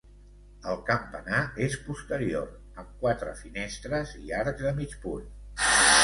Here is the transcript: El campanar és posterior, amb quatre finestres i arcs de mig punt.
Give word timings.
El 0.69 0.77
campanar 0.85 1.41
és 1.65 1.75
posterior, 1.89 2.47
amb 2.83 2.95
quatre 3.03 3.33
finestres 3.41 4.15
i 4.23 4.33
arcs 4.39 4.63
de 4.69 4.73
mig 4.81 4.97
punt. 5.05 5.29